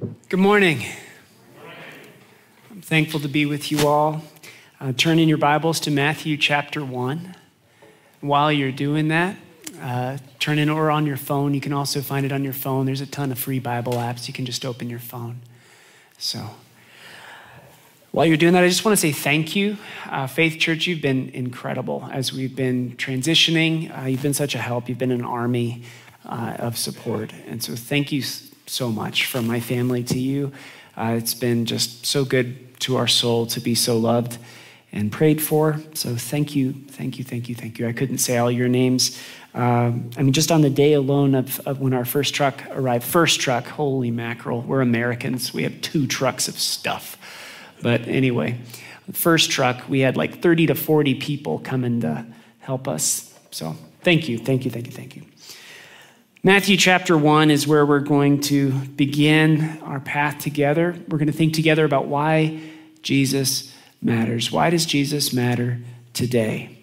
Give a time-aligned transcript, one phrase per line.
[0.00, 0.84] Good morning.
[2.70, 4.22] I'm thankful to be with you all.
[4.80, 7.36] Uh, turn in your Bibles to Matthew chapter 1.
[8.22, 9.36] While you're doing that,
[9.82, 11.52] uh, turn in or on your phone.
[11.52, 12.86] You can also find it on your phone.
[12.86, 14.28] There's a ton of free Bible apps.
[14.28, 15.40] You can just open your phone.
[16.16, 16.48] So,
[18.12, 19.76] while you're doing that, I just want to say thank you.
[20.06, 23.94] Uh, Faith Church, you've been incredible as we've been transitioning.
[23.96, 24.88] Uh, you've been such a help.
[24.88, 25.82] You've been an army
[26.24, 27.34] uh, of support.
[27.46, 28.22] And so, thank you
[28.72, 30.50] so much from my family to you.
[30.96, 34.38] Uh, it's been just so good to our soul to be so loved
[34.92, 35.80] and prayed for.
[35.94, 37.86] So thank you, thank you, thank you, thank you.
[37.86, 39.18] I couldn't say all your names.
[39.54, 43.04] Um, I mean, just on the day alone of, of, when our first truck arrived,
[43.04, 45.52] first truck, holy mackerel, we're Americans.
[45.52, 47.18] We have two trucks of stuff.
[47.82, 48.58] But anyway,
[49.12, 52.24] first truck, we had like 30 to 40 people coming to
[52.60, 53.38] help us.
[53.50, 55.31] So thank you, thank you, thank you, thank you.
[56.44, 60.96] Matthew chapter 1 is where we're going to begin our path together.
[61.06, 62.60] We're going to think together about why
[63.00, 63.72] Jesus
[64.02, 64.50] matters.
[64.50, 65.78] Why does Jesus matter
[66.14, 66.76] today?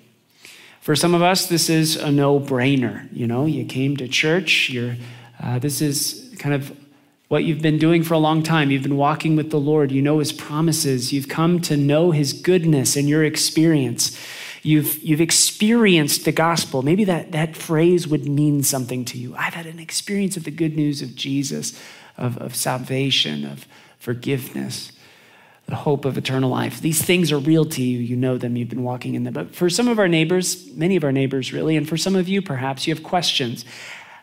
[0.79, 3.09] For some of us, this is a no brainer.
[3.11, 4.95] You know, you came to church, you're,
[5.43, 6.73] uh, this is kind of
[7.27, 8.71] what you've been doing for a long time.
[8.71, 12.31] You've been walking with the Lord, you know His promises, you've come to know His
[12.31, 14.17] goodness and your experience.
[14.61, 16.81] You've, you've experienced the gospel.
[16.81, 19.35] Maybe that, that phrase would mean something to you.
[19.35, 21.79] I've had an experience of the good news of Jesus,
[22.17, 23.65] of, of salvation, of
[23.99, 24.91] forgiveness,
[25.67, 26.81] the hope of eternal life.
[26.81, 27.99] These things are real to you.
[27.99, 29.33] You know them, you've been walking in them.
[29.33, 32.27] But for some of our neighbors, many of our neighbors really, and for some of
[32.27, 33.65] you perhaps, you have questions.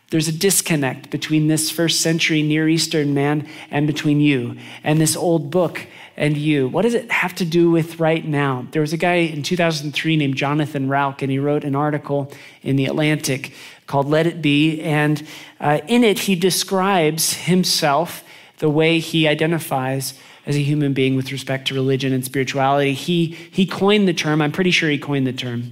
[0.09, 5.17] There's a disconnect between this first century Near Eastern man and between you and this
[5.17, 5.85] old book
[6.17, 6.67] and you.
[6.67, 8.67] What does it have to do with right now?
[8.71, 12.31] There was a guy in 2003 named Jonathan Rauch, and he wrote an article
[12.63, 13.53] in The Atlantic
[13.85, 14.81] called Let It Be.
[14.81, 15.25] And
[15.59, 18.23] uh, in it, he describes himself,
[18.57, 20.15] the way he identifies
[20.47, 22.93] as a human being with respect to religion and spirituality.
[22.93, 25.71] He, he coined the term, I'm pretty sure he coined the term,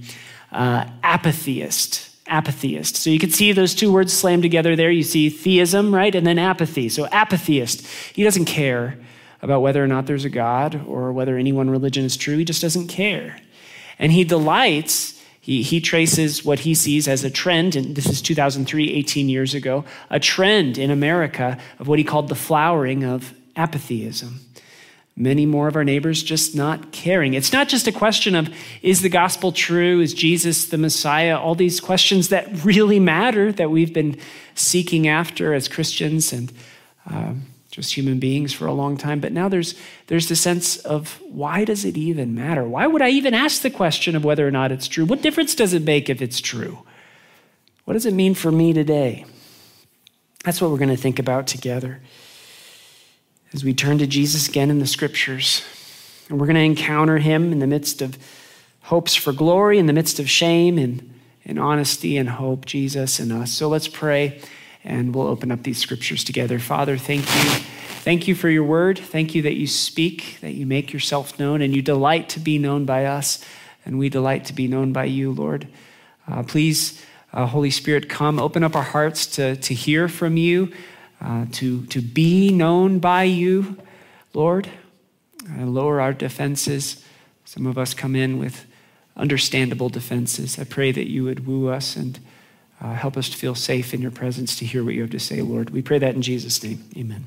[0.52, 2.96] uh, apatheist apatheist.
[2.96, 4.90] So you can see those two words slammed together there.
[4.90, 6.12] You see theism, right?
[6.12, 6.88] And then apathy.
[6.88, 7.86] So apatheist.
[7.86, 8.98] He doesn't care
[9.42, 12.38] about whether or not there's a God or whether any one religion is true.
[12.38, 13.38] He just doesn't care.
[13.98, 18.20] And he delights, he, he traces what he sees as a trend, and this is
[18.20, 23.34] 2003, 18 years ago, a trend in America of what he called the flowering of
[23.56, 24.40] apatheism.
[25.18, 27.32] Many more of our neighbors just not caring.
[27.32, 30.00] It's not just a question of is the gospel true?
[30.00, 31.38] Is Jesus the Messiah?
[31.38, 34.18] All these questions that really matter that we've been
[34.54, 36.34] seeking after as Christians.
[36.34, 36.52] And
[37.06, 37.44] um,
[37.76, 39.20] just human beings for a long time.
[39.20, 39.74] But now there's,
[40.06, 42.64] there's the sense of why does it even matter?
[42.64, 45.04] Why would I even ask the question of whether or not it's true?
[45.04, 46.78] What difference does it make if it's true?
[47.84, 49.26] What does it mean for me today?
[50.42, 52.00] That's what we're going to think about together
[53.52, 55.62] as we turn to Jesus again in the scriptures.
[56.30, 58.16] And we're going to encounter him in the midst of
[58.84, 61.14] hopes for glory, in the midst of shame, and
[61.44, 63.52] in honesty and hope, Jesus and us.
[63.52, 64.40] So let's pray
[64.86, 66.58] and we'll open up these scriptures together.
[66.58, 67.50] Father, thank you.
[68.06, 68.98] Thank you for your word.
[68.98, 72.56] Thank you that you speak, that you make yourself known, and you delight to be
[72.56, 73.44] known by us,
[73.84, 75.66] and we delight to be known by you, Lord.
[76.28, 80.72] Uh, please, uh, Holy Spirit, come, open up our hearts to, to hear from you,
[81.20, 83.76] uh, to, to be known by you,
[84.34, 84.68] Lord.
[85.58, 87.04] Uh, lower our defenses.
[87.44, 88.66] Some of us come in with
[89.16, 90.58] understandable defenses.
[90.58, 92.20] I pray that you would woo us and
[92.80, 95.20] uh, help us to feel safe in your presence to hear what you have to
[95.20, 95.70] say, Lord.
[95.70, 96.84] We pray that in Jesus' name.
[96.96, 97.26] Amen.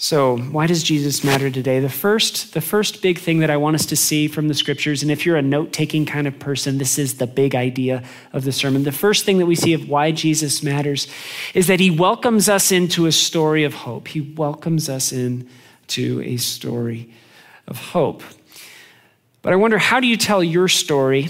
[0.00, 1.80] So, why does Jesus matter today?
[1.80, 5.02] The first, the first big thing that I want us to see from the scriptures,
[5.02, 8.44] and if you're a note taking kind of person, this is the big idea of
[8.44, 8.84] the sermon.
[8.84, 11.08] The first thing that we see of why Jesus matters
[11.52, 14.06] is that he welcomes us into a story of hope.
[14.06, 17.12] He welcomes us into a story
[17.66, 18.22] of hope.
[19.42, 21.28] But I wonder, how do you tell your story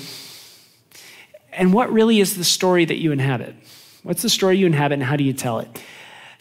[1.59, 3.55] and what really is the story that you inhabit?
[4.03, 5.69] What's the story you inhabit, and how do you tell it?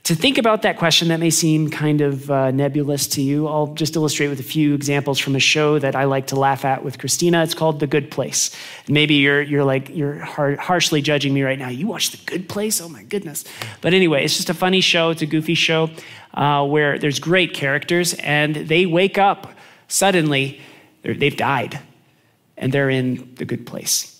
[0.03, 3.45] To think about that question, that may seem kind of uh, nebulous to you.
[3.45, 6.63] I'll just illustrate with a few examples from a show that I like to laugh
[6.63, 7.44] at with Christina.
[7.44, 8.56] It's called The Good Place.
[8.88, 11.68] Maybe you're, you're like, you're har- harshly judging me right now.
[11.68, 12.80] You watch The Good Place?
[12.80, 13.44] Oh my goodness.
[13.81, 15.09] But anyway, it's just a funny show.
[15.09, 15.89] It's a goofy show
[16.33, 19.51] uh, where there's great characters and they wake up
[19.89, 20.62] suddenly,
[21.03, 21.81] they've died
[22.56, 24.16] and they're in the good place.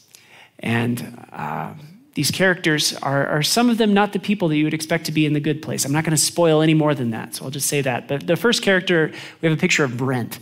[0.59, 1.74] And uh,
[2.15, 5.12] these characters are, are, some of them not the people that you would expect to
[5.12, 5.86] be in the good place.
[5.86, 8.07] I'm not going to spoil any more than that, so I'll just say that.
[8.07, 9.12] But the first character,
[9.42, 10.39] we have a picture of Brent.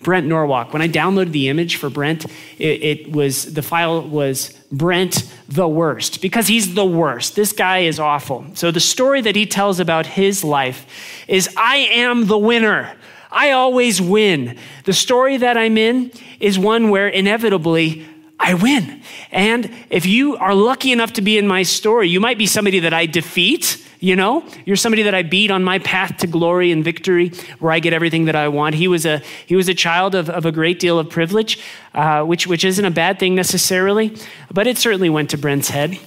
[0.00, 0.72] Brent Norsalk.
[0.72, 2.24] When I downloaded the image for Brent,
[2.58, 7.34] it, it, was the file was Brent the worst because he's the worst.
[7.34, 8.46] This guy is awful.
[8.54, 10.86] So the story that he tells about his life
[11.26, 12.96] is I am the winner.
[13.30, 14.56] I always win.
[14.84, 18.06] The story that I'm in is one where inevitably
[18.48, 19.02] I win.
[19.30, 22.80] And if you are lucky enough to be in my story, you might be somebody
[22.80, 26.70] that I defeat you know, you're somebody that I beat on my path to glory
[26.70, 28.76] and victory, where I get everything that I want.
[28.76, 31.58] He was a he was a child of, of a great deal of privilege,
[31.94, 34.16] uh, which which isn't a bad thing necessarily,
[34.52, 35.98] but it certainly went to Brent's head.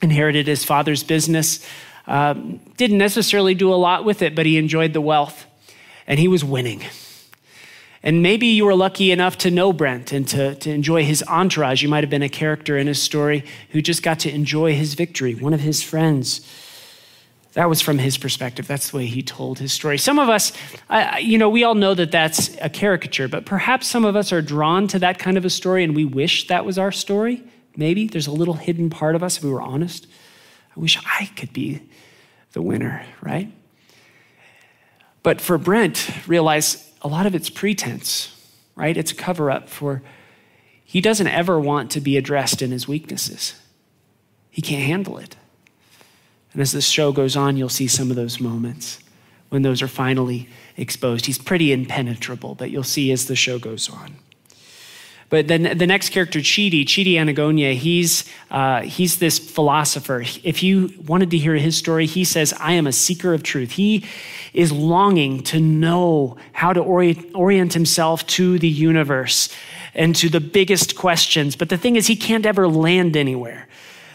[0.00, 1.66] Inherited his father's business,
[2.06, 2.34] uh,
[2.76, 5.46] didn't necessarily do a lot with it, but he enjoyed the wealth,
[6.06, 6.84] and he was winning.
[8.02, 11.82] And maybe you were lucky enough to know Brent and to, to enjoy his entourage.
[11.82, 14.94] You might have been a character in his story who just got to enjoy his
[14.94, 16.40] victory, one of his friends.
[17.52, 18.66] That was from his perspective.
[18.66, 19.98] That's the way he told his story.
[19.98, 20.52] Some of us,
[21.20, 24.40] you know, we all know that that's a caricature, but perhaps some of us are
[24.40, 27.42] drawn to that kind of a story and we wish that was our story.
[27.76, 30.06] Maybe there's a little hidden part of us, if we were honest.
[30.74, 31.82] I wish I could be
[32.52, 33.52] the winner, right?
[35.22, 38.34] But for Brent, realize a lot of it's pretense,
[38.76, 38.96] right?
[38.96, 40.02] It's a cover up for
[40.84, 43.54] he doesn't ever want to be addressed in his weaknesses.
[44.50, 45.36] He can't handle it.
[46.52, 48.98] And as the show goes on, you'll see some of those moments
[49.50, 51.26] when those are finally exposed.
[51.26, 54.16] He's pretty impenetrable, but you'll see as the show goes on.
[55.30, 60.24] But then the next character, Chidi, Chidi Anagonye, he's, uh, he's this philosopher.
[60.42, 63.70] If you wanted to hear his story, he says, I am a seeker of truth.
[63.70, 64.04] He
[64.52, 69.54] is longing to know how to orient himself to the universe
[69.94, 71.54] and to the biggest questions.
[71.54, 73.68] But the thing is, he can't ever land anywhere.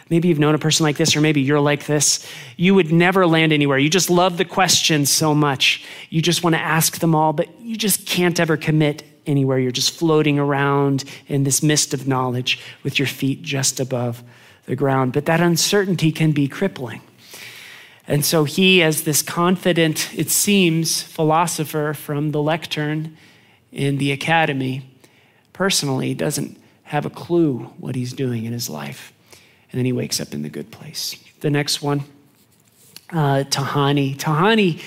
[0.10, 2.28] Maybe you've known a person like this, or maybe you're like this.
[2.58, 3.78] You would never land anywhere.
[3.78, 5.84] You just love the questions so much.
[6.10, 9.60] You just want to ask them all, but you just can't ever commit anywhere.
[9.60, 14.24] You're just floating around in this mist of knowledge with your feet just above
[14.66, 15.14] the ground.
[15.14, 17.02] But that uncertainty can be crippling.
[18.08, 23.18] And so he, as this confident, it seems, philosopher from the lectern
[23.72, 24.88] in the academy,
[25.54, 29.12] personally doesn't have a clue what he's doing in his life
[29.76, 31.22] and then he wakes up in the good place.
[31.42, 32.06] The next one,
[33.10, 34.16] uh, Tahani.
[34.16, 34.82] Tahani,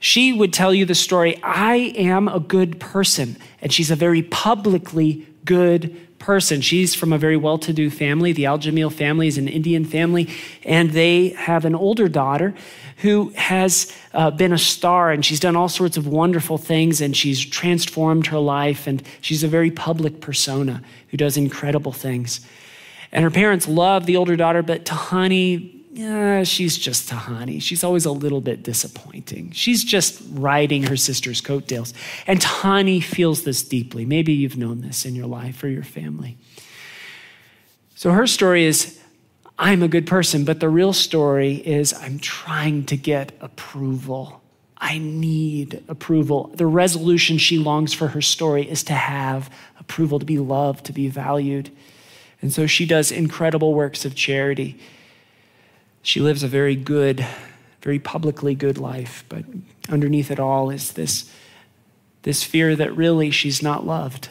[0.00, 4.22] she would tell you the story I am a good person, and she's a very
[4.22, 6.60] publicly good person.
[6.60, 8.32] She's from a very well to do family.
[8.32, 10.28] The Al Jamil family is an Indian family,
[10.64, 12.54] and they have an older daughter
[12.98, 17.16] who has uh, been a star and she's done all sorts of wonderful things and
[17.16, 18.86] she's transformed her life.
[18.86, 22.40] And she's a very public persona who does incredible things.
[23.10, 27.60] And her parents love the older daughter, but Tahani, yeah, she's just Tahani.
[27.60, 29.50] She's always a little bit disappointing.
[29.50, 31.92] She's just riding her sister's coattails.
[32.28, 34.04] And Tahani feels this deeply.
[34.04, 36.38] Maybe you've known this in your life or your family.
[37.96, 39.00] So her story is
[39.58, 44.40] I'm a good person, but the real story is I'm trying to get approval.
[44.78, 46.52] I need approval.
[46.54, 50.92] The resolution she longs for her story is to have approval, to be loved, to
[50.92, 51.70] be valued.
[52.40, 54.78] And so she does incredible works of charity.
[56.02, 57.26] She lives a very good,
[57.82, 59.44] very publicly good life, but
[59.88, 61.30] underneath it all is this,
[62.22, 64.28] this fear that really she's not loved.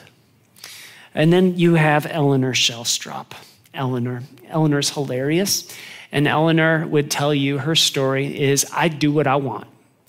[1.13, 3.33] And then you have Eleanor Shellstrop.
[3.73, 4.23] Eleanor.
[4.47, 5.71] Eleanor's hilarious.
[6.11, 9.67] And Eleanor would tell you her story is I do what I want.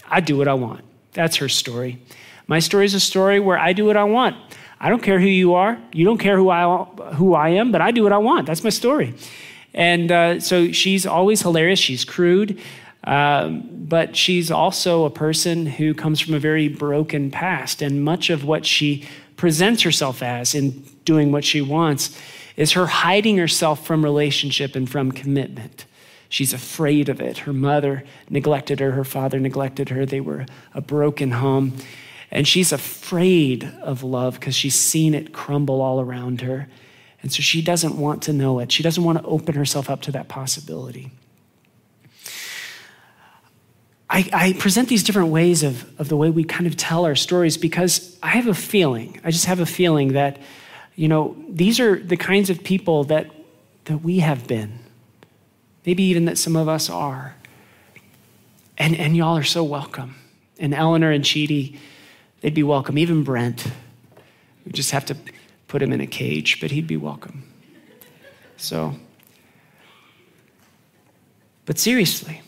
[0.09, 0.85] I do what I want.
[1.13, 1.99] That's her story.
[2.47, 4.37] My story is a story where I do what I want.
[4.81, 5.79] I don't care who you are.
[5.93, 6.85] You don't care who I,
[7.15, 8.47] who I am, but I do what I want.
[8.47, 9.15] That's my story.
[9.75, 11.79] And uh, so she's always hilarious.
[11.79, 12.61] She's crude,
[13.05, 17.83] um, but she's also a person who comes from a very broken past.
[17.83, 22.19] And much of what she presents herself as in doing what she wants
[22.57, 25.87] is her hiding herself from relationship and from commitment.
[26.29, 27.39] She's afraid of it.
[27.39, 30.07] Her mother neglected her, her father neglected her.
[30.07, 31.77] They were a broken home.
[32.31, 36.69] And she's afraid of love because she's seen it crumble all around her.
[37.23, 38.73] And so she doesn't want to know it.
[38.73, 41.11] She doesn't want to open herself up to that possibility.
[44.09, 47.15] I, I, present these different ways of, of the way we kind of tell our
[47.15, 50.39] stories because I have a feeling, I just have a feeling that,
[50.97, 53.31] you know, these are the kinds of people that,
[53.85, 54.81] that we have been.
[55.87, 57.37] Maybe even that some of us are.
[58.77, 60.17] And, and y'all are so welcome.
[60.59, 61.79] And Eleanor and Chidi,
[62.41, 62.99] they'd be welcome.
[62.99, 63.65] Even Brent,
[64.67, 65.17] we just have to
[65.71, 67.45] put him in a cage, but he'd be welcome.
[68.57, 68.95] So,
[71.65, 72.43] but seriously.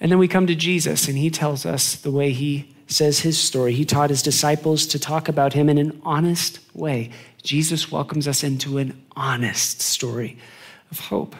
[0.00, 3.38] And then we come to Jesus, and he tells us the way he says his
[3.38, 3.74] story.
[3.74, 7.10] He taught his disciples to talk about him in an honest way.
[7.42, 10.38] Jesus welcomes us into an honest story
[10.90, 11.36] of hope.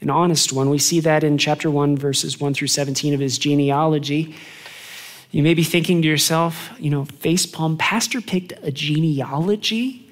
[0.00, 0.68] An honest one.
[0.68, 4.34] We see that in chapter 1, verses 1 through 17 of his genealogy.
[5.34, 10.08] You may be thinking to yourself, you know, facepalm, Pastor picked a genealogy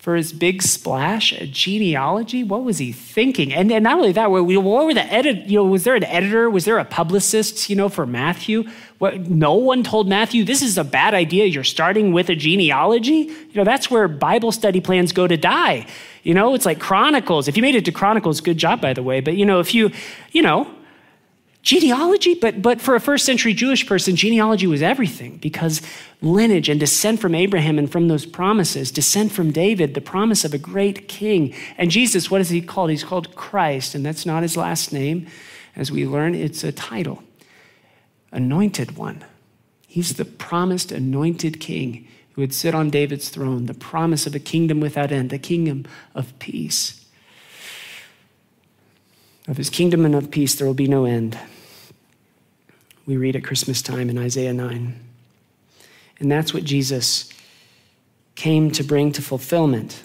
[0.00, 2.42] for his big splash, a genealogy.
[2.42, 3.52] What was he thinking?
[3.52, 5.46] And, and not only that, what were the edit?
[5.46, 6.50] You know, was there an editor?
[6.50, 7.70] Was there a publicist?
[7.70, 8.64] You know, for Matthew?
[8.98, 11.44] What, no one told Matthew this is a bad idea.
[11.44, 13.12] You're starting with a genealogy.
[13.12, 15.86] You know, that's where Bible study plans go to die.
[16.24, 17.46] You know, it's like Chronicles.
[17.46, 19.20] If you made it to Chronicles, good job, by the way.
[19.20, 19.92] But you know, if you,
[20.32, 20.68] you know,
[21.62, 25.82] Genealogy, but, but for a first century Jewish person, genealogy was everything because
[26.22, 30.54] lineage and descent from Abraham and from those promises, descent from David, the promise of
[30.54, 31.54] a great king.
[31.76, 32.88] And Jesus, what is he called?
[32.88, 35.26] He's called Christ, and that's not his last name.
[35.76, 37.22] As we learn, it's a title
[38.32, 39.24] anointed one.
[39.86, 44.38] He's the promised anointed king who would sit on David's throne, the promise of a
[44.38, 46.99] kingdom without end, a kingdom of peace.
[49.50, 51.36] Of his kingdom and of peace, there will be no end.
[53.04, 55.00] We read at Christmas time in Isaiah 9.
[56.20, 57.28] And that's what Jesus
[58.36, 60.04] came to bring to fulfillment.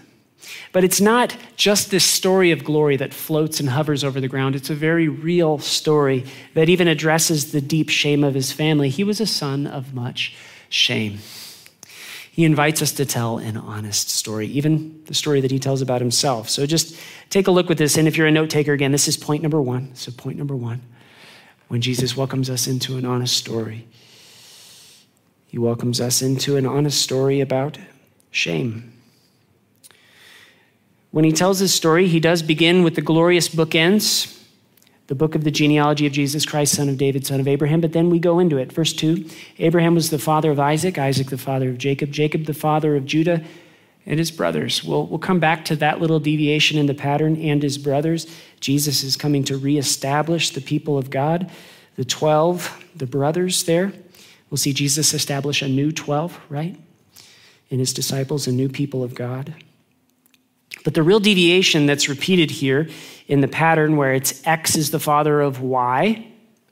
[0.71, 4.55] But it's not just this story of glory that floats and hovers over the ground.
[4.55, 6.25] It's a very real story
[6.55, 8.89] that even addresses the deep shame of his family.
[8.89, 10.35] He was a son of much
[10.69, 11.19] shame.
[12.35, 16.01] He invites us to tell an honest story, even the story that he tells about
[16.01, 16.49] himself.
[16.49, 16.99] So just
[17.29, 17.95] take a look with this.
[17.95, 19.95] And if you're a note taker, again, this is point number one.
[19.95, 20.81] So, point number one
[21.69, 23.87] when Jesus welcomes us into an honest story,
[25.47, 27.77] he welcomes us into an honest story about
[28.31, 28.91] shame.
[31.11, 34.34] When he tells his story, he does begin with the glorious bookends
[35.07, 37.81] the book of the genealogy of Jesus Christ, son of David, son of Abraham.
[37.81, 38.71] But then we go into it.
[38.71, 42.53] Verse 2 Abraham was the father of Isaac, Isaac the father of Jacob, Jacob the
[42.53, 43.43] father of Judah
[44.05, 44.83] and his brothers.
[44.83, 48.27] We'll, we'll come back to that little deviation in the pattern and his brothers.
[48.59, 51.49] Jesus is coming to reestablish the people of God,
[51.95, 53.93] the 12, the brothers there.
[54.49, 56.77] We'll see Jesus establish a new 12, right?
[57.69, 59.55] In his disciples, a new people of God.
[60.83, 62.89] But the real deviation that's repeated here
[63.27, 66.27] in the pattern where it's X is the father of Y,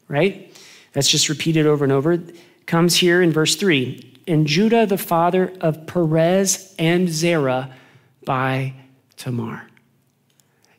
[0.07, 0.55] right?
[0.93, 2.21] That's just repeated over and over,
[2.65, 4.19] comes here in verse 3.
[4.27, 7.73] And Judah, the father of Perez and Zerah
[8.23, 8.73] by
[9.17, 9.67] Tamar.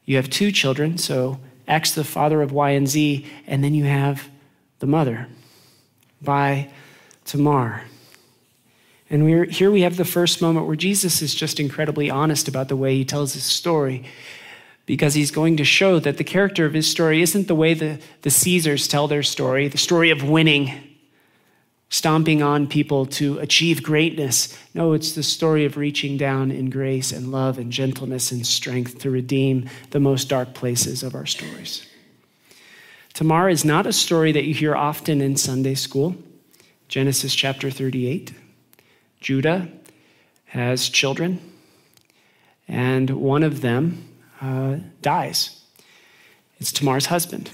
[0.05, 3.85] You have two children, so X, the father of Y and Z, and then you
[3.85, 4.29] have
[4.79, 5.29] the mother
[6.23, 6.71] by
[7.25, 7.83] Tamar.
[9.15, 12.67] And we're, here we have the first moment where Jesus is just incredibly honest about
[12.67, 14.03] the way he tells his story
[14.87, 18.01] because he's going to show that the character of his story isn't the way the,
[18.23, 20.97] the Caesars tell their story, the story of winning,
[21.91, 24.59] stomping on people to achieve greatness.
[24.75, 28.99] No, it's the story of reaching down in grace and love and gentleness and strength
[28.99, 31.87] to redeem the most dark places of our stories.
[33.13, 36.17] Tamar is not a story that you hear often in Sunday school.
[36.89, 38.35] Genesis chapter 38.
[39.25, 39.69] Judah
[40.45, 41.41] has children,
[42.69, 44.07] and one of them
[44.43, 45.63] uh, dies.
[46.59, 47.51] It's Tamar's husband.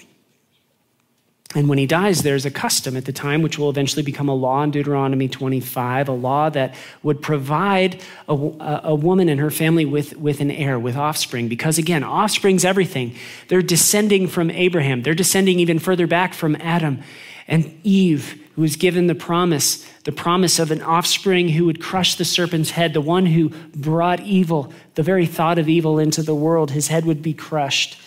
[1.54, 4.34] And when he dies, there's a custom at the time, which will eventually become a
[4.34, 6.74] law in Deuteronomy 25, a law that
[7.04, 11.46] would provide a, a, woman and her family with, with an heir, with offspring.
[11.46, 13.14] Because again, offspring's everything.
[13.46, 17.00] They're descending from Abraham, they're descending even further back from Adam
[17.46, 22.16] and Eve who was given the promise, the promise of an offspring who would crush
[22.16, 26.34] the serpent's head, the one who brought evil, the very thought of evil into the
[26.34, 26.70] world.
[26.70, 27.98] His head would be crushed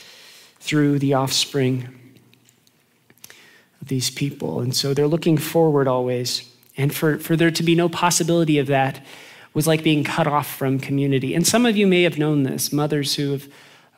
[0.60, 1.88] through the offspring
[3.82, 4.60] of these people.
[4.60, 6.48] And so they're looking forward always.
[6.78, 9.04] And for, for there to be no possibility of that
[9.56, 11.34] was like being cut off from community.
[11.34, 13.48] And some of you may have known this mothers who have,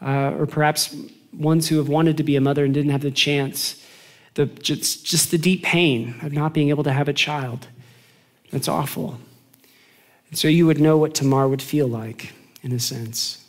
[0.01, 0.95] uh, or perhaps
[1.33, 3.85] ones who have wanted to be a mother and didn't have the chance
[4.36, 7.68] the, just, just the deep pain of not being able to have a child.
[8.51, 9.20] That's awful.
[10.30, 13.44] And so you would know what Tamar would feel like, in a sense.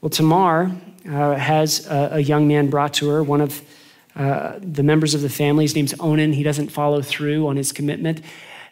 [0.00, 0.70] Well, Tamar
[1.08, 3.62] uh, has a, a, young man brought to her, one of
[4.16, 5.64] uh, the members of the family.
[5.64, 6.34] His name's Onan.
[6.34, 8.20] He doesn't follow through on his commitment.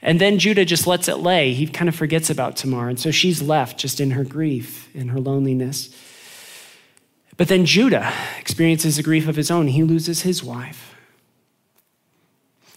[0.03, 1.55] And then Judah just lets it lay.
[1.55, 2.89] He kind of forgets about Tamar.
[2.89, 5.95] And so she's left just in her grief, in her loneliness.
[7.43, 9.67] But then Judah experiences a grief of his own.
[9.67, 10.95] He loses his wife.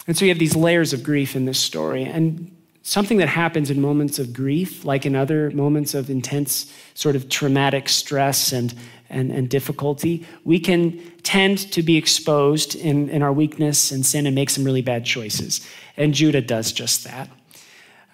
[0.08, 2.02] And so you have these layers of grief in this story.
[2.02, 2.50] And
[2.82, 7.28] something that happens in moments of grief, like in other moments of intense sort of
[7.28, 8.74] traumatic stress and,
[9.08, 10.26] and, and difficulty.
[10.42, 14.64] We can tend to be exposed in, in our weakness and sin and make some
[14.64, 15.64] really bad choices.
[15.96, 17.30] And Judah does just that.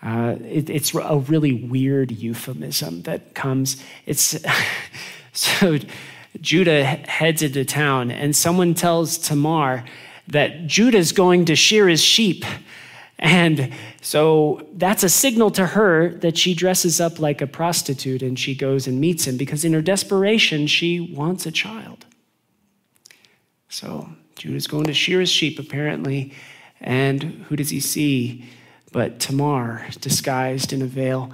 [0.03, 3.83] Uh, it, it's a really weird euphemism that comes.
[4.05, 4.37] It's
[5.33, 5.79] so
[6.41, 9.85] Judah heads into town, and someone tells Tamar
[10.29, 12.45] that Judah's going to shear his sheep.
[13.19, 18.37] And so that's a signal to her that she dresses up like a prostitute and
[18.37, 22.05] she goes and meets him because in her desperation, she wants a child.
[23.69, 26.33] So Judah's going to shear his sheep, apparently.
[26.81, 28.45] And who does he see
[28.91, 31.33] but Tamar disguised in a veil?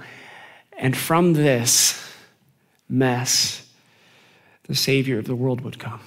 [0.77, 1.99] And from this
[2.87, 3.68] mess,
[4.69, 5.99] the Savior of the world would come.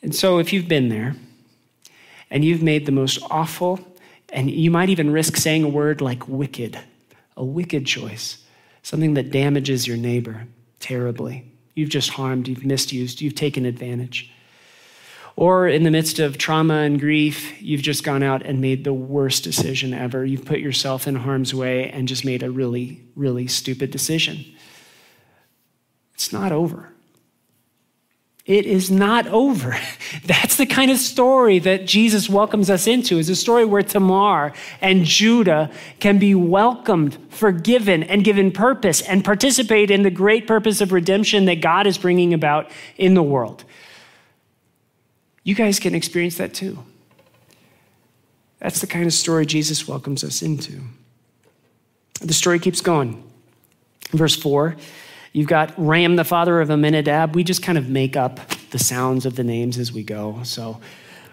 [0.00, 1.16] And so, if you've been there,
[2.30, 3.80] and you've made the most awful,
[4.28, 6.78] and you might even risk saying a word like wicked,
[7.36, 8.38] a wicked choice,
[8.82, 10.46] something that damages your neighbor
[10.78, 11.44] terribly.
[11.74, 14.30] You've just harmed, you've misused, you've taken advantage.
[15.36, 18.92] Or in the midst of trauma and grief, you've just gone out and made the
[18.92, 20.24] worst decision ever.
[20.24, 24.44] You've put yourself in harm's way and just made a really, really stupid decision.
[26.14, 26.90] It's not over.
[28.46, 29.76] It is not over.
[30.26, 33.18] That's the kind of story that Jesus welcomes us into.
[33.18, 34.52] Is a story where Tamar
[34.82, 40.80] and Judah can be welcomed, forgiven, and given purpose and participate in the great purpose
[40.80, 43.64] of redemption that God is bringing about in the world.
[45.42, 46.78] You guys can experience that too.
[48.58, 50.80] That's the kind of story Jesus welcomes us into.
[52.20, 53.22] The story keeps going.
[54.12, 54.76] Verse 4
[55.34, 57.34] You've got Ram, the father of Amminadab.
[57.34, 58.38] We just kind of make up
[58.70, 60.40] the sounds of the names as we go.
[60.44, 60.80] So,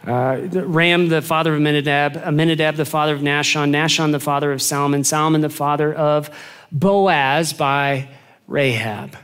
[0.08, 4.60] uh, Ram, the father of Amminadab, Amminadab, the father of Nahshon, Nahshon, the father of
[4.60, 6.32] Salmon, Salmon, the father of
[6.72, 8.08] Boaz by
[8.48, 9.16] Rahab.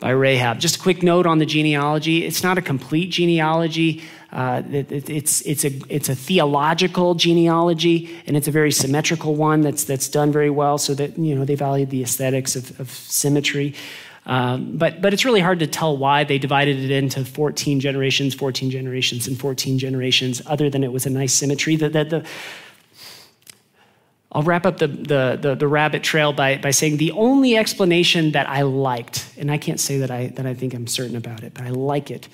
[0.00, 0.58] By Rahab.
[0.58, 2.24] Just a quick note on the genealogy.
[2.24, 4.02] It's not a complete genealogy.
[4.32, 9.34] Uh, it, it, it's, it's, a, it's a theological genealogy, and it's a very symmetrical
[9.36, 12.80] one that's, that's done very well so that, you know, they valued the aesthetics of,
[12.80, 13.74] of symmetry.
[14.26, 18.34] Um, but, but it's really hard to tell why they divided it into 14 generations,
[18.34, 21.76] 14 generations, and 14 generations, other than it was a nice symmetry.
[21.76, 22.26] That the, the,
[24.32, 28.32] I'll wrap up the, the, the, the, rabbit trail by, by saying the only explanation
[28.32, 31.44] that I liked, and I can't say that I, that I think I'm certain about
[31.44, 32.28] it, but I like it,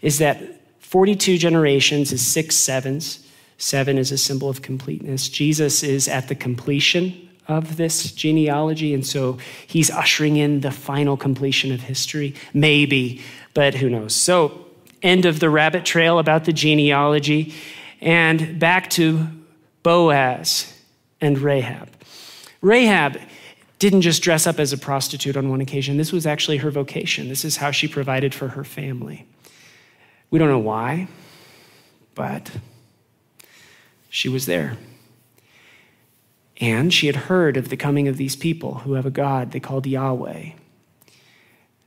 [0.00, 3.20] is that 42 generations is six sevens.
[3.58, 5.28] Seven is a symbol of completeness.
[5.28, 8.94] Jesus is at the completion of this genealogy.
[8.94, 12.34] And so he's ushering in the final completion of history.
[12.52, 13.20] Maybe,
[13.52, 14.14] but who knows?
[14.14, 14.66] So,
[15.02, 17.54] end of the rabbit trail about the genealogy.
[18.00, 19.26] And back to
[19.82, 20.72] Boaz
[21.20, 21.90] and Rahab.
[22.60, 23.18] Rahab
[23.78, 27.28] didn't just dress up as a prostitute on one occasion, this was actually her vocation.
[27.28, 29.26] This is how she provided for her family.
[30.30, 31.08] We don't know why,
[32.14, 32.50] but
[34.08, 34.78] she was there.
[36.60, 39.60] And she had heard of the coming of these people who have a God they
[39.60, 40.50] called Yahweh.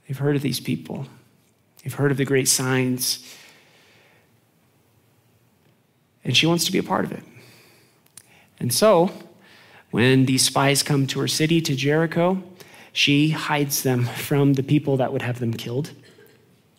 [0.07, 1.07] They've heard of these people,
[1.83, 3.35] they've heard of the great signs.
[6.23, 7.23] And she wants to be a part of it.
[8.59, 9.11] And so,
[9.91, 12.43] when these spies come to her city, to Jericho,
[12.91, 15.91] she hides them from the people that would have them killed.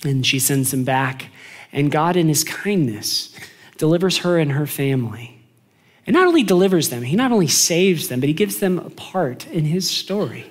[0.05, 1.31] And she sends them back.
[1.73, 3.35] And God, in his kindness,
[3.79, 5.38] delivers her and her family
[6.09, 8.89] and not only delivers them, he not only saves them, but he gives them a
[8.89, 10.51] part in his story.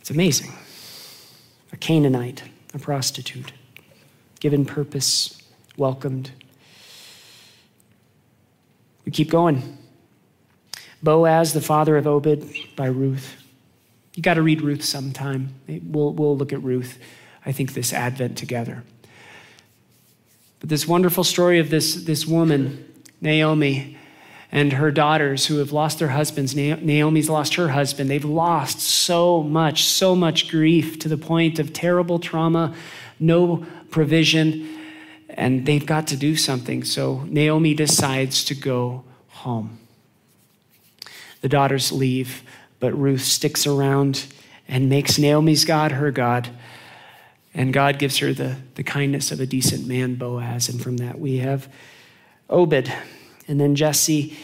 [0.00, 0.52] It's amazing.
[1.72, 2.42] A Canaanite,
[2.74, 3.52] a prostitute,
[4.40, 5.40] given purpose,
[5.76, 6.32] welcomed.
[9.04, 9.78] We keep going.
[11.00, 13.36] Boaz, the father of Obed, by Ruth.
[14.16, 15.54] You got to read Ruth sometime.
[15.68, 16.98] We'll, we'll look at Ruth,
[17.46, 18.82] I think, this Advent together.
[20.60, 22.84] But this wonderful story of this, this woman,
[23.20, 23.96] Naomi,
[24.50, 26.54] and her daughters who have lost their husbands.
[26.54, 28.08] Naomi's lost her husband.
[28.08, 32.74] They've lost so much, so much grief to the point of terrible trauma,
[33.20, 34.66] no provision,
[35.28, 36.82] and they've got to do something.
[36.82, 39.78] So Naomi decides to go home.
[41.42, 42.42] The daughters leave,
[42.80, 44.26] but Ruth sticks around
[44.66, 46.48] and makes Naomi's God her God.
[47.54, 50.68] And God gives her the, the kindness of a decent man, Boaz.
[50.68, 51.68] And from that, we have
[52.50, 52.92] Obed,
[53.46, 54.36] and then Jesse,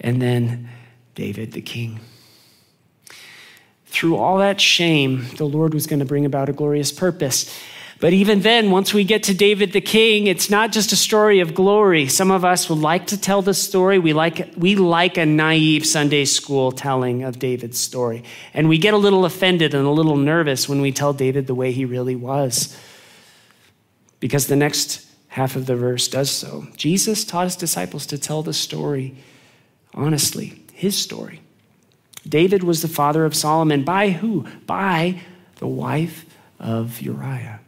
[0.00, 0.68] and then
[1.14, 2.00] David the king.
[3.86, 7.52] Through all that shame, the Lord was going to bring about a glorious purpose.
[8.00, 11.40] But even then, once we get to David the king, it's not just a story
[11.40, 12.06] of glory.
[12.06, 13.98] Some of us would like to tell the story.
[13.98, 18.22] We like, we like a naive Sunday school telling of David's story.
[18.54, 21.56] And we get a little offended and a little nervous when we tell David the
[21.56, 22.78] way he really was.
[24.20, 26.68] Because the next half of the verse does so.
[26.76, 29.16] Jesus taught his disciples to tell the story
[29.94, 31.40] honestly, his story.
[32.28, 33.82] David was the father of Solomon.
[33.82, 34.46] By who?
[34.66, 35.20] By
[35.56, 36.24] the wife
[36.60, 37.60] of Uriah.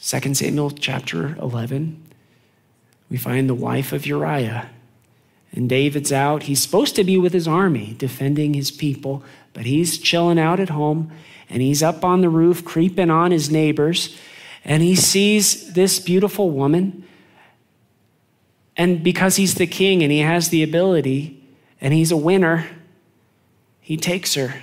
[0.00, 2.00] 2 Samuel chapter 11,
[3.10, 4.70] we find the wife of Uriah.
[5.52, 6.44] And David's out.
[6.44, 10.68] He's supposed to be with his army, defending his people, but he's chilling out at
[10.68, 11.10] home
[11.50, 14.16] and he's up on the roof, creeping on his neighbors.
[14.64, 17.04] And he sees this beautiful woman.
[18.76, 21.42] And because he's the king and he has the ability
[21.80, 22.68] and he's a winner,
[23.80, 24.62] he takes her.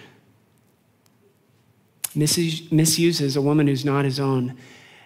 [2.13, 4.55] Misuses a woman who's not his own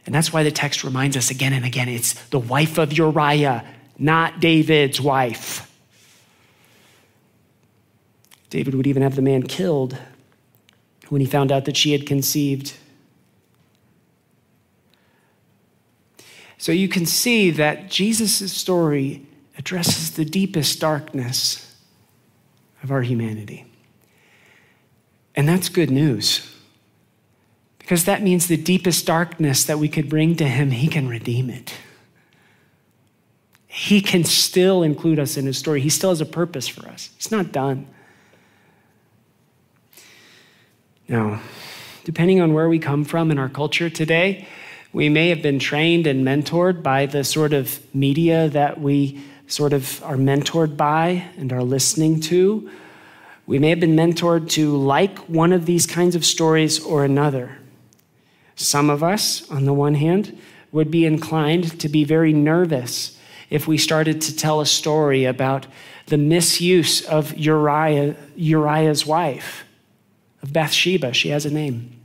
[0.05, 3.65] and that's why the text reminds us again and again it's the wife of Uriah,
[3.97, 5.65] not David's wife.
[8.49, 9.97] David would even have the man killed
[11.09, 12.73] when he found out that she had conceived.
[16.57, 19.25] So you can see that Jesus' story
[19.57, 21.75] addresses the deepest darkness
[22.83, 23.65] of our humanity.
[25.35, 26.55] And that's good news.
[27.89, 31.49] Because that means the deepest darkness that we could bring to Him, He can redeem
[31.49, 31.73] it.
[33.65, 35.81] He can still include us in His story.
[35.81, 37.09] He still has a purpose for us.
[37.15, 37.87] It's not done.
[41.07, 41.41] Now,
[42.03, 44.47] depending on where we come from in our culture today,
[44.93, 49.73] we may have been trained and mentored by the sort of media that we sort
[49.73, 52.69] of are mentored by and are listening to.
[53.47, 57.55] We may have been mentored to like one of these kinds of stories or another.
[58.59, 60.37] Some of us, on the one hand,
[60.73, 63.17] would be inclined to be very nervous
[63.49, 65.65] if we started to tell a story about
[66.07, 69.63] the misuse of Uriah, Uriah's wife,
[70.43, 71.13] of Bathsheba.
[71.13, 71.95] She has a name.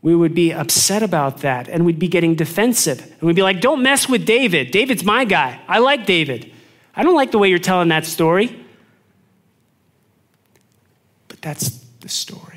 [0.00, 3.02] We would be upset about that and we'd be getting defensive.
[3.02, 4.70] And we'd be like, don't mess with David.
[4.70, 5.60] David's my guy.
[5.68, 6.50] I like David.
[6.94, 8.64] I don't like the way you're telling that story.
[11.28, 11.68] But that's
[12.00, 12.55] the story.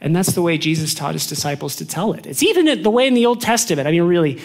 [0.00, 2.26] And that's the way Jesus taught his disciples to tell it.
[2.26, 3.88] It's even the way in the Old Testament.
[3.88, 4.40] I mean, really,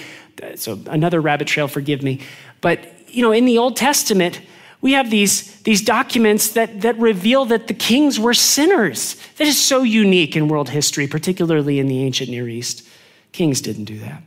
[0.55, 2.21] so another rabbit trail, forgive me.
[2.61, 4.41] But, you know, in the Old Testament,
[4.81, 9.15] we have these, these documents that, that reveal that the kings were sinners.
[9.37, 12.87] That is so unique in world history, particularly in the ancient Near East.
[13.31, 14.21] Kings didn't do that.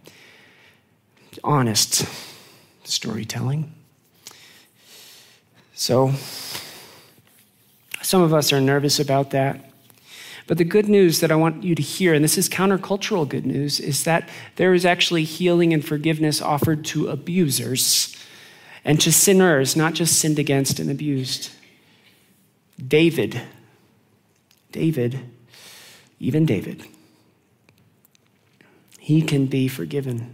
[1.44, 2.06] Honest
[2.84, 3.72] storytelling.
[5.74, 6.12] So,
[8.00, 9.60] some of us are nervous about that.
[10.46, 13.44] But the good news that I want you to hear, and this is countercultural good
[13.44, 18.16] news, is that there is actually healing and forgiveness offered to abusers
[18.84, 21.50] and to sinners, not just sinned against and abused.
[22.86, 23.40] David,
[24.70, 25.18] David,
[26.20, 26.86] even David,
[29.00, 30.32] he can be forgiven.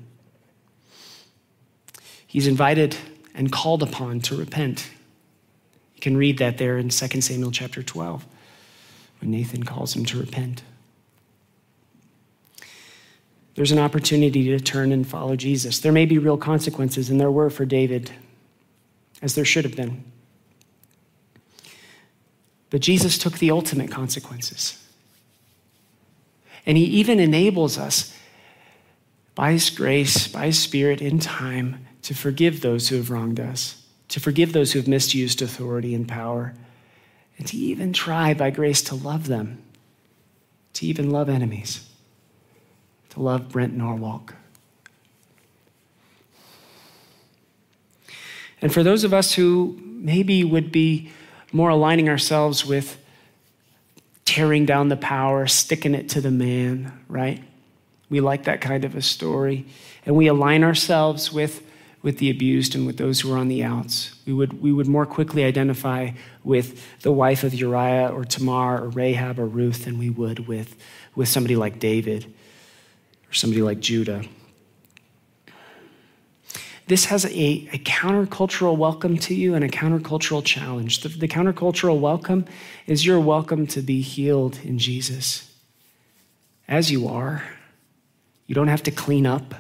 [2.26, 2.96] He's invited
[3.34, 4.90] and called upon to repent.
[5.94, 8.26] You can read that there in 2 Samuel chapter 12
[9.22, 10.64] when Nathan calls him to repent.
[13.54, 15.78] There's an opportunity to turn and follow Jesus.
[15.78, 18.10] There may be real consequences, and there were for David,
[19.22, 20.02] as there should have been.
[22.68, 24.82] But Jesus took the ultimate consequences.
[26.66, 28.18] And he even enables us
[29.36, 33.84] by his grace, by his spirit, in time, to forgive those who have wronged us,
[34.08, 36.54] to forgive those who have misused authority and power,
[37.42, 39.60] and to even try by grace to love them,
[40.74, 41.90] to even love enemies,
[43.10, 44.34] to love Brent Norsalk.
[48.60, 51.10] And for those of us who maybe would be
[51.50, 52.96] more aligning ourselves with
[54.24, 57.42] tearing down the power, sticking it to the man, right?
[58.08, 59.66] We like that kind of a story.
[60.06, 61.60] And we align ourselves with
[62.02, 64.14] with the abused and with those who are on the outs.
[64.26, 66.10] We would, we would more quickly identify
[66.42, 70.76] with the wife of Uriah or Tamar or Rahab or Ruth than we would with,
[71.14, 72.32] with somebody like David
[73.30, 74.24] or somebody like Judah.
[76.88, 81.00] This has a, a countercultural welcome to you and a countercultural challenge.
[81.00, 82.44] The, the countercultural welcome
[82.86, 85.54] is you're welcome to be healed in Jesus
[86.66, 87.44] as you are.
[88.46, 89.54] You don't have to clean up.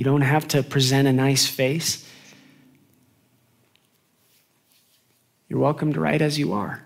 [0.00, 2.08] You don't have to present a nice face.
[5.46, 6.82] You're welcome to write as you are.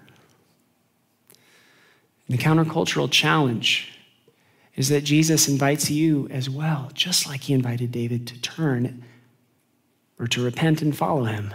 [2.29, 3.97] The countercultural challenge
[4.75, 9.05] is that Jesus invites you as well, just like he invited David to turn
[10.19, 11.55] or to repent and follow him,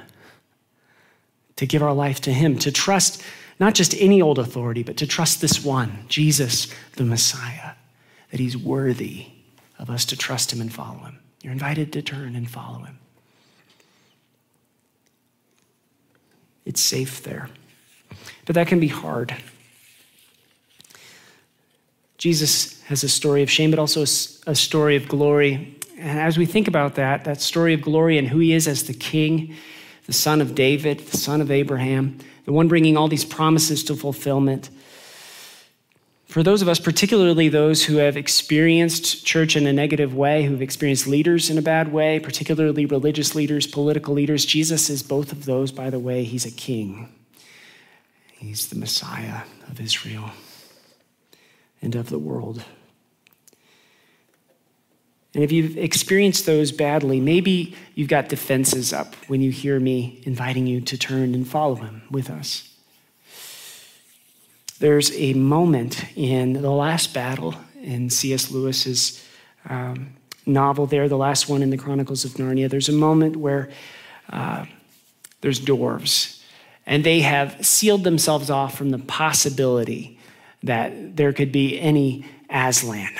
[1.57, 3.21] to give our life to him, to trust
[3.59, 7.71] not just any old authority, but to trust this one, Jesus, the Messiah,
[8.31, 9.27] that he's worthy
[9.77, 11.19] of us to trust him and follow him.
[11.41, 12.99] You're invited to turn and follow him.
[16.65, 17.49] It's safe there.
[18.45, 19.35] But that can be hard.
[22.17, 25.77] Jesus has a story of shame, but also a story of glory.
[25.97, 28.83] And as we think about that, that story of glory and who he is as
[28.83, 29.55] the king,
[30.05, 33.95] the son of David, the son of Abraham, the one bringing all these promises to
[33.95, 34.69] fulfillment.
[36.29, 40.61] For those of us, particularly those who have experienced church in a negative way, who've
[40.61, 45.45] experienced leaders in a bad way, particularly religious leaders, political leaders, Jesus is both of
[45.45, 46.23] those, by the way.
[46.23, 47.09] He's a king,
[48.37, 50.29] he's the Messiah of Israel
[51.81, 52.63] and of the world.
[55.33, 60.21] And if you've experienced those badly, maybe you've got defenses up when you hear me
[60.27, 62.68] inviting you to turn and follow him with us.
[64.79, 68.49] There's a moment in the last battle in C.S.
[68.49, 69.25] Lewis's
[69.67, 70.13] um,
[70.45, 72.69] novel, there, the last one in the Chronicles of Narnia.
[72.69, 73.69] There's a moment where
[74.29, 74.65] uh,
[75.41, 76.41] there's dwarves,
[76.85, 80.17] and they have sealed themselves off from the possibility
[80.63, 83.11] that there could be any Aslan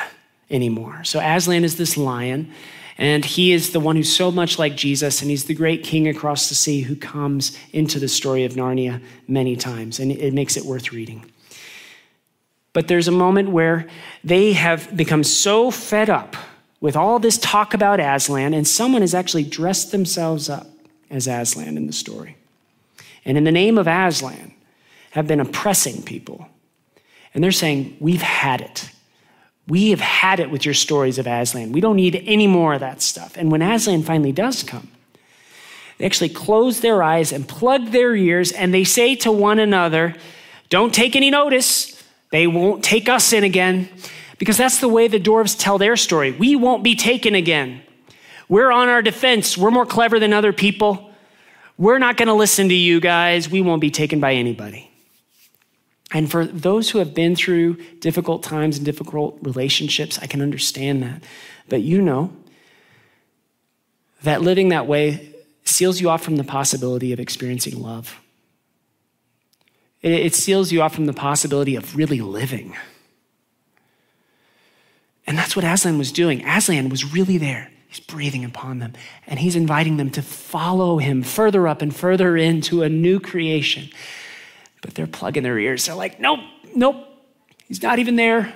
[0.49, 1.03] anymore.
[1.03, 2.53] So Aslan is this lion,
[2.97, 6.07] and he is the one who's so much like Jesus, and he's the great king
[6.07, 10.55] across the sea who comes into the story of Narnia many times, and it makes
[10.55, 11.29] it worth reading.
[12.79, 13.87] But there's a moment where
[14.23, 16.37] they have become so fed up
[16.79, 20.65] with all this talk about Aslan, and someone has actually dressed themselves up
[21.09, 22.37] as Aslan in the story.
[23.25, 24.53] And in the name of Aslan,
[25.11, 26.47] have been oppressing people
[27.33, 28.89] and they're saying, We've had it.
[29.67, 31.73] We have had it with your stories of Aslan.
[31.73, 33.35] We don't need any more of that stuff.
[33.35, 34.87] And when Aslan finally does come,
[35.97, 40.15] they actually close their eyes and plug their ears and they say to one another,
[40.69, 41.98] Don't take any notice.
[42.31, 43.89] They won't take us in again.
[44.39, 46.31] Because that's the way the dwarves tell their story.
[46.31, 47.81] We won't be taken again.
[48.47, 49.57] We're on our defense.
[49.57, 51.13] We're more clever than other people.
[51.77, 53.49] We're not going to listen to you guys.
[53.49, 54.89] We won't be taken by anybody.
[56.11, 61.03] And for those who have been through difficult times and difficult relationships, I can understand
[61.03, 61.23] that.
[61.67, 62.33] But you know
[64.23, 65.33] that living that way
[65.65, 68.19] seals you off from the possibility of experiencing love.
[70.01, 72.75] It seals you off from the possibility of really living.
[75.27, 76.45] And that's what Aslan was doing.
[76.45, 77.69] Aslan was really there.
[77.87, 78.93] He's breathing upon them,
[79.25, 83.89] and he's inviting them to follow him further up and further into a new creation
[84.81, 85.85] but they're plugging their ears.
[85.85, 86.39] They're like, nope,
[86.75, 87.05] nope,
[87.67, 88.53] he's not even there.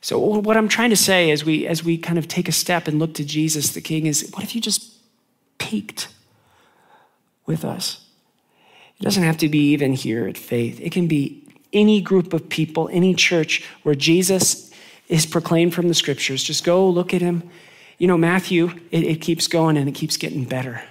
[0.00, 2.86] So what I'm trying to say as we as we kind of take a step
[2.86, 4.98] and look to Jesus the King is what if you just
[5.56, 6.08] peeked
[7.46, 8.03] with us?
[9.04, 10.80] It doesn't have to be even here at Faith.
[10.80, 14.70] It can be any group of people, any church where Jesus
[15.08, 16.42] is proclaimed from the scriptures.
[16.42, 17.42] Just go look at him.
[17.98, 20.82] You know, Matthew, it, it keeps going and it keeps getting better.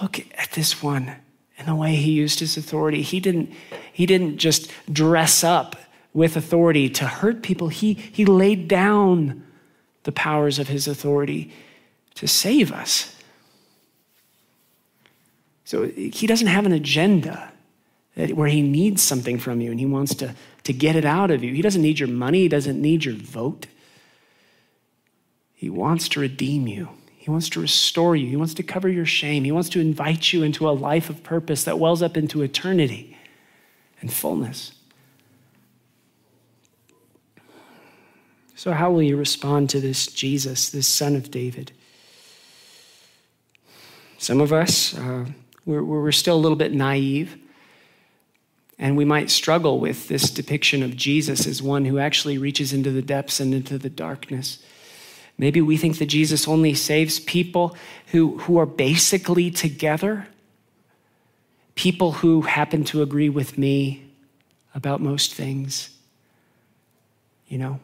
[0.00, 1.16] Look at this one
[1.58, 3.02] and the way he used his authority.
[3.02, 3.52] He didn't,
[3.92, 5.74] he didn't just dress up
[6.14, 9.44] with authority to hurt people, he, he laid down
[10.04, 11.52] the powers of his authority
[12.14, 13.15] to save us.
[15.66, 17.52] So he doesn't have an agenda
[18.14, 21.42] where he needs something from you and he wants to, to get it out of
[21.42, 21.52] you.
[21.52, 23.66] He doesn't need your money, he doesn't need your vote.
[25.52, 26.90] He wants to redeem you.
[27.16, 28.28] He wants to restore you.
[28.28, 29.42] He wants to cover your shame.
[29.42, 33.16] He wants to invite you into a life of purpose that wells up into eternity
[34.00, 34.72] and fullness.
[38.54, 41.72] So, how will you respond to this Jesus, this son of David?
[44.18, 45.26] Some of us, uh,
[45.66, 47.36] we're, we're still a little bit naive,
[48.78, 52.90] and we might struggle with this depiction of Jesus as one who actually reaches into
[52.90, 54.62] the depths and into the darkness.
[55.38, 57.76] Maybe we think that Jesus only saves people
[58.06, 60.28] who, who are basically together,
[61.74, 64.04] people who happen to agree with me
[64.74, 65.90] about most things.
[67.48, 67.80] You know,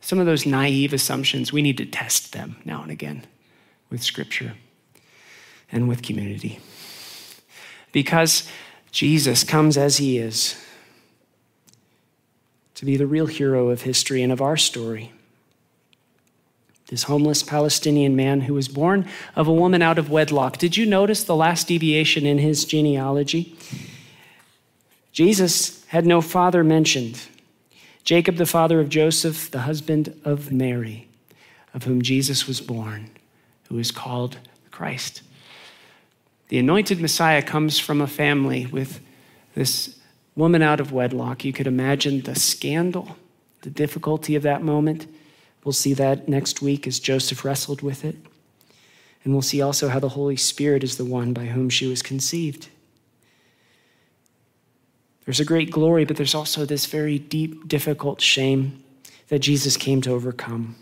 [0.00, 3.24] some of those naive assumptions, we need to test them now and again
[3.90, 4.54] with Scripture
[5.70, 6.60] and with community.
[7.98, 8.48] Because
[8.92, 10.54] Jesus comes as he is
[12.76, 15.10] to be the real hero of history and of our story
[16.86, 20.58] this homeless Palestinian man who was born of a woman out of wedlock.
[20.58, 23.56] Did you notice the last deviation in his genealogy?
[25.10, 27.20] Jesus had no father mentioned.
[28.04, 31.08] Jacob, the father of Joseph, the husband of Mary,
[31.74, 33.10] of whom Jesus was born,
[33.68, 34.38] who is called
[34.70, 35.22] Christ.
[36.48, 39.00] The anointed Messiah comes from a family with
[39.54, 39.98] this
[40.34, 41.44] woman out of wedlock.
[41.44, 43.16] You could imagine the scandal,
[43.62, 45.06] the difficulty of that moment.
[45.64, 48.16] We'll see that next week as Joseph wrestled with it.
[49.24, 52.02] And we'll see also how the Holy Spirit is the one by whom she was
[52.02, 52.68] conceived.
[55.26, 58.82] There's a great glory, but there's also this very deep, difficult shame
[59.28, 60.76] that Jesus came to overcome.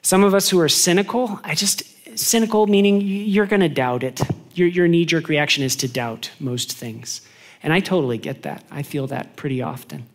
[0.00, 1.82] Some of us who are cynical, I just,
[2.18, 4.20] cynical meaning you're going to doubt it.
[4.54, 7.20] Your, your knee jerk reaction is to doubt most things.
[7.62, 8.64] And I totally get that.
[8.70, 10.06] I feel that pretty often.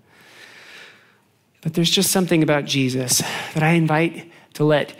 [1.61, 3.19] But there's just something about Jesus
[3.53, 4.91] that I invite to let.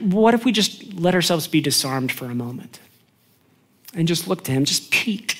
[0.00, 2.80] What if we just let ourselves be disarmed for a moment
[3.94, 5.38] and just look to Him, just peek?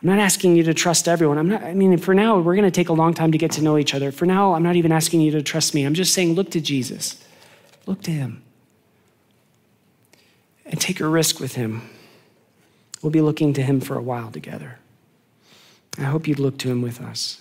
[0.00, 1.38] I'm not asking you to trust everyone.
[1.38, 3.50] I'm not, I mean, for now, we're going to take a long time to get
[3.52, 4.12] to know each other.
[4.12, 5.84] For now, I'm not even asking you to trust me.
[5.84, 7.20] I'm just saying, look to Jesus.
[7.86, 8.44] Look to Him.
[10.68, 11.88] And take a risk with Him.
[13.02, 14.78] We'll be looking to Him for a while together.
[15.98, 17.40] I hope you'd look to Him with us.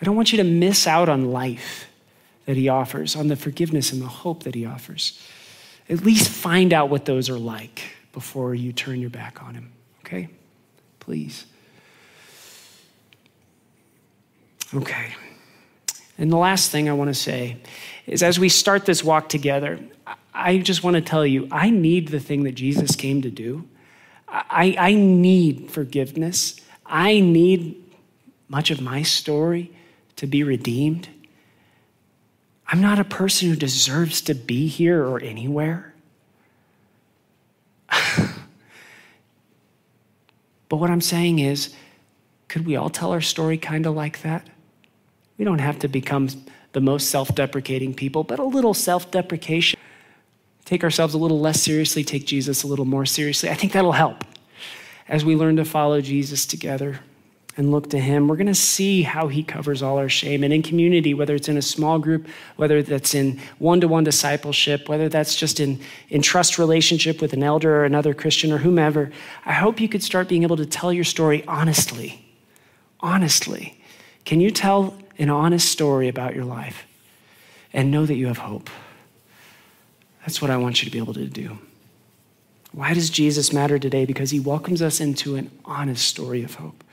[0.00, 1.86] I don't want you to miss out on life
[2.46, 5.20] that He offers, on the forgiveness and the hope that He offers.
[5.88, 9.72] At least find out what those are like before you turn your back on Him,
[10.04, 10.28] okay?
[11.00, 11.46] Please.
[14.72, 15.14] Okay.
[16.16, 17.56] And the last thing I want to say
[18.06, 19.80] is as we start this walk together,
[20.32, 23.68] I just want to tell you I need the thing that Jesus came to do.
[24.28, 26.60] I, I need forgiveness.
[26.86, 27.82] I need
[28.48, 29.72] much of my story
[30.16, 31.08] to be redeemed.
[32.66, 35.94] I'm not a person who deserves to be here or anywhere.
[40.68, 41.74] but what I'm saying is,
[42.48, 44.48] could we all tell our story kind of like that?
[45.38, 46.28] We don't have to become
[46.72, 49.80] the most self deprecating people, but a little self deprecation.
[50.70, 53.50] Take ourselves a little less seriously, take Jesus a little more seriously.
[53.50, 54.22] I think that'll help
[55.08, 57.00] as we learn to follow Jesus together
[57.56, 58.28] and look to Him.
[58.28, 60.44] We're going to see how He covers all our shame.
[60.44, 64.04] And in community, whether it's in a small group, whether that's in one to one
[64.04, 68.58] discipleship, whether that's just in, in trust relationship with an elder or another Christian or
[68.58, 69.10] whomever,
[69.44, 72.24] I hope you could start being able to tell your story honestly.
[73.00, 73.82] Honestly.
[74.24, 76.84] Can you tell an honest story about your life
[77.72, 78.70] and know that you have hope.
[80.20, 81.58] That's what I want you to be able to do.
[82.72, 84.04] Why does Jesus matter today?
[84.04, 86.84] Because he welcomes us into an honest story of hope.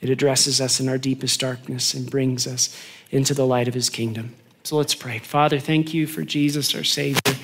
[0.00, 2.76] It addresses us in our deepest darkness and brings us
[3.10, 4.34] into the light of his kingdom.
[4.64, 5.18] So let's pray.
[5.18, 7.36] Father, thank you for Jesus, our Savior.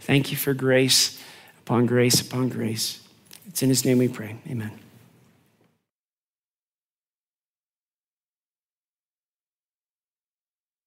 [0.00, 1.20] Thank you for grace
[1.58, 3.02] upon grace upon grace.
[3.46, 4.36] It's in his name we pray.
[4.48, 4.87] Amen.